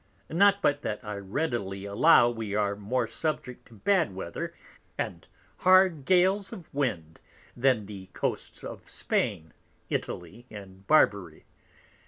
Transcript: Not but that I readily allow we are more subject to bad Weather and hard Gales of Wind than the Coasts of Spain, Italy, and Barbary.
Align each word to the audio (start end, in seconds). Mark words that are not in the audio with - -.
Not 0.31 0.63
but 0.63 0.81
that 0.81 1.05
I 1.05 1.17
readily 1.17 1.85
allow 1.85 2.27
we 2.27 2.55
are 2.55 2.75
more 2.75 3.05
subject 3.05 3.67
to 3.67 3.75
bad 3.75 4.15
Weather 4.15 4.51
and 4.97 5.27
hard 5.57 6.05
Gales 6.05 6.51
of 6.51 6.73
Wind 6.73 7.21
than 7.55 7.85
the 7.85 8.07
Coasts 8.07 8.63
of 8.63 8.89
Spain, 8.89 9.53
Italy, 9.91 10.47
and 10.49 10.87
Barbary. 10.87 11.45